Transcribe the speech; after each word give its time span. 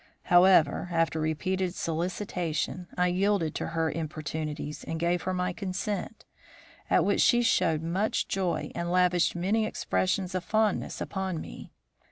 However, 0.23 0.89
after 0.91 1.19
repeated 1.21 1.75
solicitation, 1.75 2.87
I 2.97 3.09
yielded 3.09 3.53
to 3.53 3.67
her 3.67 3.91
importunities 3.91 4.83
and 4.83 4.99
gave 4.99 5.21
her 5.21 5.31
my 5.35 5.53
consent, 5.53 6.25
at 6.89 7.05
which 7.05 7.21
she 7.21 7.43
showed 7.43 7.83
much 7.83 8.27
joy, 8.27 8.71
and 8.73 8.89
lavished 8.91 9.35
many 9.35 9.63
expressions 9.67 10.33
of 10.33 10.43
fondness 10.43 11.01
upon 11.01 11.39
me. 11.39 11.71